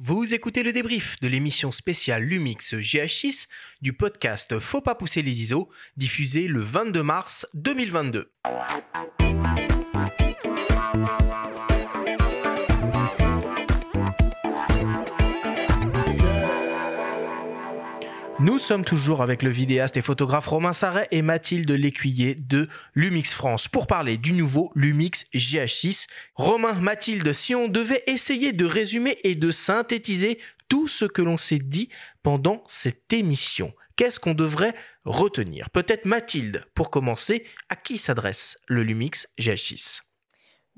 [0.00, 3.46] Vous écoutez le débrief de l'émission spéciale Lumix GH6
[3.80, 8.32] du podcast Faut pas pousser les ISO, diffusé le 22 mars 2022.
[18.40, 23.32] Nous sommes toujours avec le vidéaste et photographe Romain Sarret et Mathilde Lécuyer de Lumix
[23.32, 26.08] France pour parler du nouveau Lumix GH6.
[26.34, 31.36] Romain, Mathilde, si on devait essayer de résumer et de synthétiser tout ce que l'on
[31.36, 31.90] s'est dit
[32.24, 35.70] pendant cette émission, qu'est-ce qu'on devrait retenir?
[35.70, 40.00] Peut-être Mathilde, pour commencer, à qui s'adresse le Lumix GH6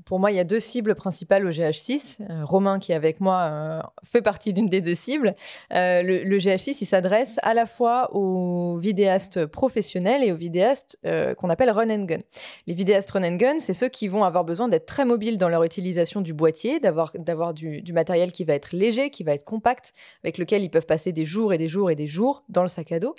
[0.05, 2.19] pour moi, il y a deux cibles principales au GH6.
[2.21, 5.35] Euh, Romain, qui est avec moi, euh, fait partie d'une des deux cibles.
[5.73, 10.99] Euh, le, GH6, il s'adresse à la fois aux vidéastes professionnels et aux vidéastes
[11.39, 12.19] qu'on appelle run and gun.
[12.67, 15.49] Les vidéastes run and gun, c'est ceux qui vont avoir besoin d'être très mobiles dans
[15.49, 19.93] leur utilisation du boîtier, d'avoir, du, matériel qui va être léger, qui va être compact,
[20.23, 22.69] avec lequel ils peuvent passer des jours et des jours et des jours dans le
[22.69, 23.15] sac à dos.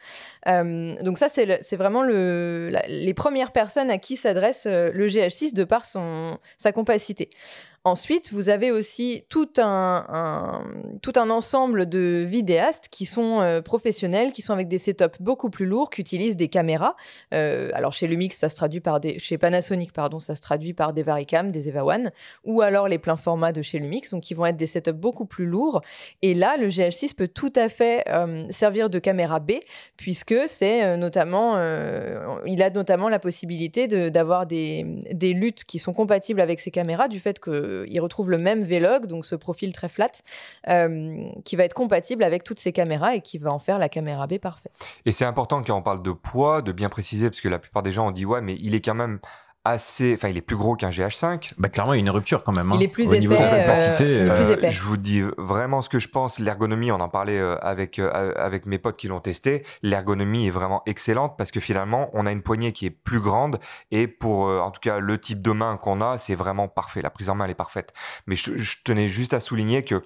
[0.45, 5.85] donc ça, c'est, vraiment le, les premières personnes à qui s'adresse le GH6 de par
[5.85, 7.29] son, sa compacité.
[7.87, 10.61] Ensuite, vous avez aussi tout un,
[11.15, 15.89] ensemble de vidéastes qui sont euh, professionnels, qui sont avec des setups beaucoup plus lourds,
[15.89, 16.97] qui utilisent des caméras.
[17.33, 20.73] Euh, alors chez Lumix, ça se traduit par des, chez Panasonic, pardon, ça se traduit
[20.73, 22.11] par des Varicam, des Eva One,
[22.43, 25.25] ou alors les pleins formats de chez Lumix, donc qui vont être des setups beaucoup
[25.25, 25.81] plus lourds.
[26.21, 29.53] Et là, le GH6 peut tout à fait euh, servir de caméra B,
[29.95, 31.55] puisque c'est notamment,
[32.45, 34.83] il a notamment la possibilité d'avoir des
[35.33, 39.07] luttes qui sont compatibles avec ces caméras, du fait que il retrouve le même Vlog,
[39.07, 40.11] donc ce profil très flat,
[40.67, 43.89] euh, qui va être compatible avec toutes ces caméras et qui va en faire la
[43.89, 44.73] caméra B parfaite.
[45.05, 47.83] Et c'est important quand on parle de poids, de bien préciser, parce que la plupart
[47.83, 49.19] des gens ont dit ouais, mais il est quand même
[49.67, 51.51] assez, enfin il est plus gros qu'un GH5.
[51.57, 52.71] Bah clairement il y a une rupture quand même.
[52.73, 52.79] Il hein.
[52.81, 53.37] est plus épais.
[53.39, 56.39] Euh, euh, je vous dis vraiment ce que je pense.
[56.39, 59.63] L'ergonomie, on en parlait euh, avec avec mes potes qui l'ont testé.
[59.83, 63.59] L'ergonomie est vraiment excellente parce que finalement on a une poignée qui est plus grande
[63.91, 67.01] et pour en tout cas le type de main qu'on a, c'est vraiment parfait.
[67.01, 67.93] La prise en main elle est parfaite.
[68.25, 68.51] Mais je,
[68.83, 70.01] tenais juste à souligner que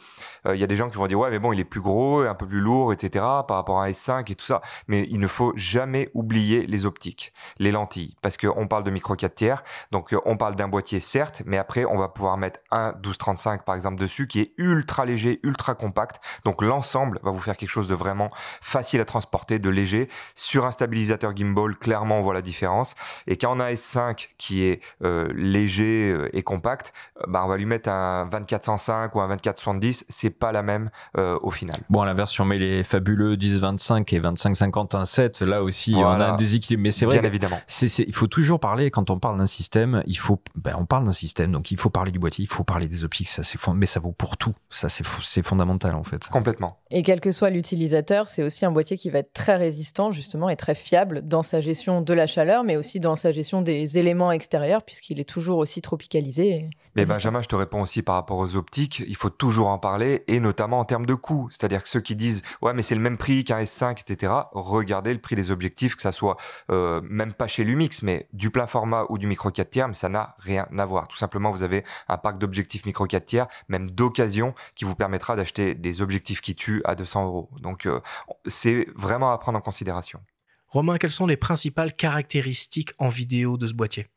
[0.51, 2.21] il y a des gens qui vont dire ouais mais bon il est plus gros,
[2.21, 3.23] un peu plus lourd, etc.
[3.47, 4.61] par rapport à un S5 et tout ça.
[4.87, 9.15] Mais il ne faut jamais oublier les optiques, les lentilles parce qu'on parle de micro
[9.15, 9.50] 4 tiers
[9.91, 13.63] donc euh, on parle d'un boîtier certes, mais après on va pouvoir mettre un 1235
[13.63, 16.21] par exemple dessus qui est ultra léger, ultra compact.
[16.45, 20.09] Donc l'ensemble va vous faire quelque chose de vraiment facile à transporter, de léger.
[20.35, 22.95] Sur un stabilisateur gimbal, clairement on voit la différence.
[23.27, 26.93] Et quand on a S5 qui est euh, léger euh, et compact,
[27.27, 31.51] bah on va lui mettre un 2405 ou un 2470, c'est pas la même au
[31.51, 31.77] final.
[31.89, 36.05] Bon, à l'inverse, si on met les fabuleux 1025 et 2550 7, là aussi on
[36.05, 36.83] a un déséquilibre.
[36.83, 37.59] Mais c'est vrai, Bien évidemment.
[37.81, 41.13] il faut toujours parler quand on parle d'un système, il faut, ben, on parle d'un
[41.13, 43.85] système, donc il faut parler du boîtier, il faut parler des optiques, ça c'est mais
[43.85, 46.27] ça vaut pour tout, ça c'est c'est fondamental en fait.
[46.27, 46.77] Complètement.
[46.89, 50.49] Et quel que soit l'utilisateur, c'est aussi un boîtier qui va être très résistant justement
[50.49, 53.97] et très fiable dans sa gestion de la chaleur, mais aussi dans sa gestion des
[53.97, 56.69] éléments extérieurs, puisqu'il est toujours aussi tropicalisé.
[56.95, 60.23] Mais Benjamin, je te réponds aussi par rapport aux optiques, il faut toujours en parler,
[60.27, 61.47] et notamment en termes de coût.
[61.49, 64.33] C'est-à-dire que ceux qui disent ouais mais c'est le même prix qu'un S5, etc.
[64.51, 66.37] Regardez le prix des objectifs, que ça soit
[66.69, 69.93] euh, même pas chez Lumix, mais du plein format ou du micro 4 tiers, mais
[69.93, 71.07] ça n'a rien à voir.
[71.07, 75.37] Tout simplement, vous avez un parc d'objectifs micro 4 tiers, même d'occasion, qui vous permettra
[75.37, 77.49] d'acheter des objectifs qui tuent à 200 euros.
[77.61, 78.01] Donc, euh,
[78.45, 80.19] c'est vraiment à prendre en considération.
[80.67, 84.07] Romain, quelles sont les principales caractéristiques en vidéo de ce boîtier?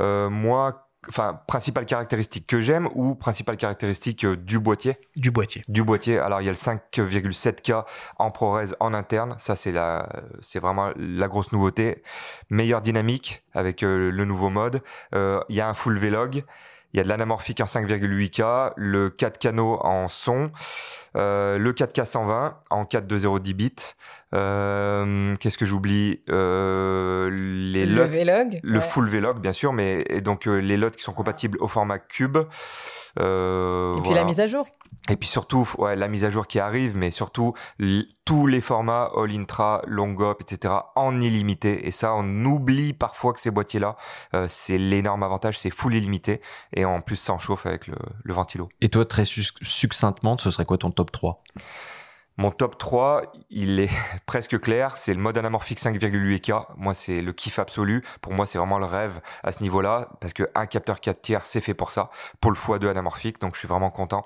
[0.00, 4.96] Euh, Moi, enfin principale caractéristique que j'aime ou principale caractéristique euh, du boîtier?
[5.16, 5.62] Du boîtier.
[5.68, 6.18] Du boîtier.
[6.18, 7.84] Alors il y a le 5,7K
[8.18, 10.08] en ProRes en interne, ça c'est la
[10.40, 12.02] c'est vraiment la grosse nouveauté.
[12.50, 14.82] Meilleure dynamique avec euh, le nouveau mode.
[15.14, 16.44] Euh, il y a un full Vlog.
[16.92, 20.50] Il y a de l'anamorphique en 5,8K, le 4 canaux en son,
[21.16, 23.72] euh, le 4K 120 en 4.2.0 bits.
[24.34, 30.20] Euh, Qu'est-ce que j'oublie euh, Les le Vlog, le full Vlog bien sûr, mais et
[30.20, 32.38] donc euh, les LUT qui sont compatibles au format cube.
[33.18, 34.66] Euh, et puis la mise à jour.
[35.08, 37.54] Et puis surtout, ouais, la mise à jour qui arrive, mais surtout
[38.24, 40.74] tous les formats All Intra, Longop, etc.
[40.94, 41.86] en illimité.
[41.86, 43.96] Et ça, on oublie parfois que ces boîtiers-là,
[44.34, 46.40] euh, c'est l'énorme avantage, c'est full illimité.
[46.74, 48.68] Et en plus, ça en chauffe avec le, le ventilo.
[48.80, 51.42] Et toi, très succinctement, ce serait quoi ton top 3
[52.40, 53.90] Mon top 3, il est
[54.24, 54.96] presque clair.
[54.96, 56.68] C'est le mode anamorphique 5,8K.
[56.78, 58.02] Moi, c'est le kiff absolu.
[58.22, 60.08] Pour moi, c'est vraiment le rêve à ce niveau-là.
[60.22, 62.08] Parce qu'un capteur 4 tiers, c'est fait pour ça.
[62.40, 63.42] Pour le x2 anamorphique.
[63.42, 64.24] Donc, je suis vraiment content.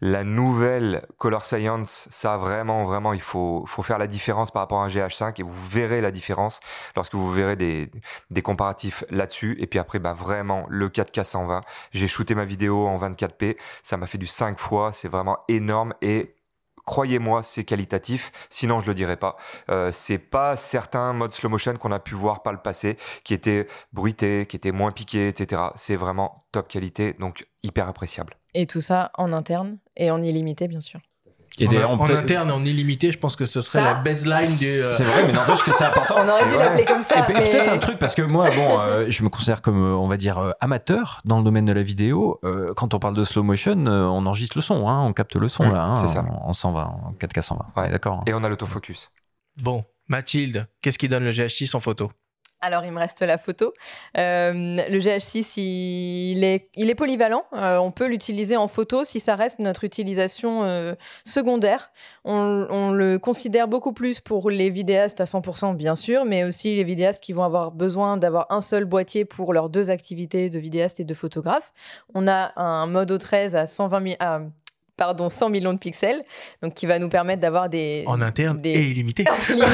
[0.00, 4.86] La nouvelle Color Science, ça vraiment, vraiment, il faut, faire la différence par rapport à
[4.86, 6.58] un GH5 et vous verrez la différence
[6.96, 7.88] lorsque vous verrez des,
[8.30, 9.56] des comparatifs là-dessus.
[9.60, 11.60] Et puis après, bah, vraiment, le 4K 120.
[11.92, 13.56] J'ai shooté ma vidéo en 24p.
[13.84, 14.90] Ça m'a fait du 5 fois.
[14.90, 16.34] C'est vraiment énorme et
[16.84, 18.32] croyez-moi, c'est qualitatif.
[18.50, 19.36] Sinon, je le dirais pas.
[19.70, 23.34] Euh, c'est pas certains modes slow motion qu'on a pu voir par le passé, qui
[23.34, 25.62] étaient bruités, qui étaient moins piqués, etc.
[25.76, 28.36] C'est vraiment top qualité, donc hyper appréciable.
[28.54, 31.00] Et tout ça en interne et en illimité, bien sûr.
[31.58, 34.66] Et en, en interne et en illimité, je pense que ce serait la baseline du.
[34.66, 36.16] Euh, c'est vrai, mais n'empêche que c'est important.
[36.24, 37.20] On aurait dû l'appeler comme ça.
[37.20, 40.08] Et, peut-être un truc, parce que moi, bon, euh, je me considère comme, euh, on
[40.08, 42.40] va dire, amateur dans le domaine de la vidéo.
[42.76, 45.70] quand on parle de slow motion, on enregistre le son, hein, on capte le son,
[45.70, 45.84] là.
[45.84, 46.24] Hein, c'est ça.
[46.24, 47.66] En, 120, en 4K 120.
[47.76, 47.90] Ouais.
[47.90, 48.22] D'accord.
[48.26, 49.10] Et on a l'autofocus.
[49.56, 52.10] Bon, Mathilde, qu'est-ce qui donne le GH6 en photo?
[52.64, 53.74] Alors, il me reste la photo.
[54.16, 57.44] Euh, le GH6, il est, il est polyvalent.
[57.52, 60.94] Euh, on peut l'utiliser en photo si ça reste notre utilisation euh,
[61.26, 61.92] secondaire.
[62.24, 66.84] On, le considère beaucoup plus pour les vidéastes à 100%, bien sûr, mais aussi les
[66.84, 71.00] vidéastes qui vont avoir besoin d'avoir un seul boîtier pour leurs deux activités de vidéaste
[71.00, 71.74] et de photographe.
[72.14, 74.40] On a un Modo 13 à 120 000, à
[74.96, 76.22] pardon, 100 millions de pixels,
[76.62, 78.04] donc qui va nous permettre d'avoir des...
[78.06, 78.70] En interne des...
[78.70, 79.24] et illimité.
[79.48, 79.66] illimité,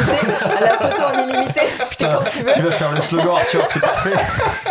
[0.45, 1.61] à la photo en illimité.
[1.91, 2.53] Putain, tu, veux.
[2.53, 4.13] tu vas faire le slogan Arthur, c'est parfait.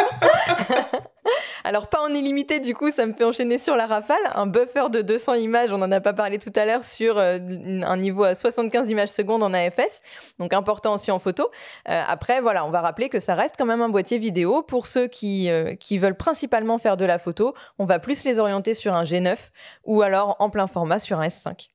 [1.70, 4.18] Alors pas en illimité, du coup, ça me fait enchaîner sur la rafale.
[4.34, 7.38] Un buffer de 200 images, on n'en a pas parlé tout à l'heure, sur euh,
[7.84, 10.02] un niveau à 75 images secondes en AFS,
[10.40, 11.52] donc important aussi en photo.
[11.88, 14.64] Euh, après, voilà, on va rappeler que ça reste quand même un boîtier vidéo.
[14.64, 18.40] Pour ceux qui, euh, qui veulent principalement faire de la photo, on va plus les
[18.40, 19.38] orienter sur un G9
[19.84, 21.68] ou alors en plein format sur un S5.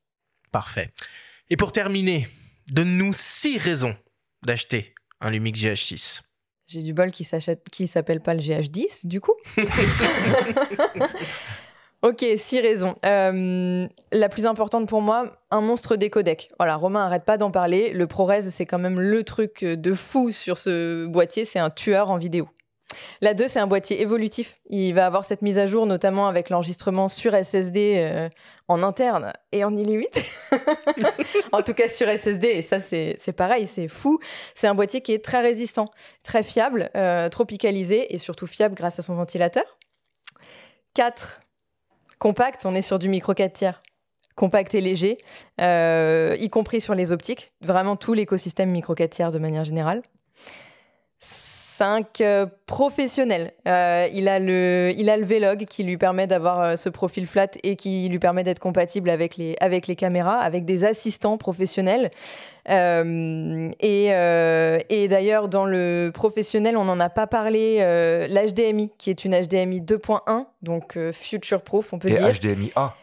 [0.51, 0.89] Parfait.
[1.49, 2.27] Et pour terminer,
[2.69, 3.95] donne-nous six raisons
[4.43, 6.24] d'acheter un Lumix GH6.
[6.67, 9.35] J'ai du bol qui s'appelle pas le GH10, du coup.
[12.01, 12.95] ok, six raisons.
[13.05, 16.51] Euh, la plus importante pour moi, un monstre des codecs.
[16.57, 17.93] Voilà, Romain arrête pas d'en parler.
[17.93, 21.45] Le ProRes, c'est quand même le truc de fou sur ce boîtier.
[21.45, 22.49] C'est un tueur en vidéo.
[23.21, 24.59] La 2, c'est un boîtier évolutif.
[24.69, 28.29] Il va avoir cette mise à jour, notamment avec l'enregistrement sur SSD euh,
[28.67, 30.23] en interne et en illimité.
[31.51, 34.19] en tout cas sur SSD, et ça, c'est pareil, c'est fou.
[34.53, 35.91] C'est un boîtier qui est très résistant,
[36.23, 39.77] très fiable, euh, tropicalisé et surtout fiable grâce à son ventilateur.
[40.93, 41.41] 4.
[42.19, 43.81] Compact, on est sur du micro 4 tiers
[44.35, 45.17] compact et léger,
[45.61, 50.03] euh, y compris sur les optiques, vraiment tout l'écosystème micro 4 tiers de manière générale.
[51.77, 53.51] 5 euh, professionnel.
[53.67, 57.27] Euh, il, a le, il a le Vlog qui lui permet d'avoir euh, ce profil
[57.27, 61.37] flat et qui lui permet d'être compatible avec les, avec les caméras, avec des assistants
[61.37, 62.11] professionnels.
[62.69, 64.05] et,
[64.89, 67.79] et d'ailleurs, dans le professionnel, on n'en a pas parlé,
[68.29, 72.31] l'HDMI, qui est une HDMI 2.1, donc future proof, on peut et dire.
[72.31, 72.95] HDMI A.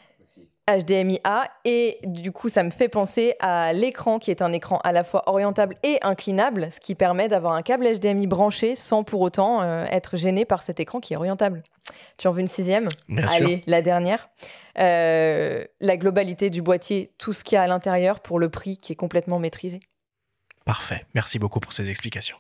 [0.68, 4.78] HDMI A et du coup ça me fait penser à l'écran qui est un écran
[4.84, 9.02] à la fois orientable et inclinable, ce qui permet d'avoir un câble HDMI branché sans
[9.02, 11.62] pour autant euh, être gêné par cet écran qui est orientable.
[12.16, 12.88] Tu en veux une sixième?
[13.08, 13.64] Bien Allez, sûr.
[13.66, 14.28] la dernière.
[14.78, 18.78] Euh, la globalité du boîtier, tout ce qu'il y a à l'intérieur pour le prix
[18.78, 19.80] qui est complètement maîtrisé.
[20.64, 21.02] Parfait.
[21.14, 22.36] Merci beaucoup pour ces explications.